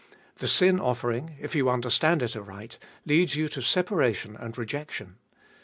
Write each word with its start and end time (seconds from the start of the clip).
The 0.37 0.47
sin 0.47 0.79
offering, 0.79 1.35
if 1.39 1.53
you 1.53 1.69
understand 1.69 2.23
it 2.23 2.35
aright, 2.35 2.79
leads 3.05 3.35
you 3.35 3.47
to 3.49 3.61
separation 3.61 4.35
and 4.35 4.57
rejection. 4.57 5.17